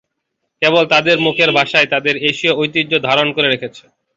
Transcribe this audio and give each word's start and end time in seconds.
কেবল 0.61 0.83
তাদের 0.93 1.17
মুখের 1.25 1.49
ভাষাই 1.57 1.87
তাদের 1.93 2.15
এশীয় 2.29 2.53
ঐতিহ্য 2.55 2.93
ধারণ 3.07 3.27
করে 3.35 3.47
রেখেছে। 3.49 3.83